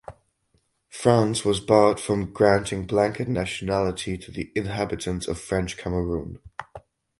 France 0.89 1.45
was 1.45 1.59
barred 1.59 1.99
from 1.99 2.33
granting 2.33 2.87
blanket 2.87 3.27
nationality 3.27 4.17
to 4.17 4.31
the 4.31 4.51
inhabitants 4.55 5.27
of 5.27 5.39
French 5.39 5.77
Cameroun. 5.77 6.39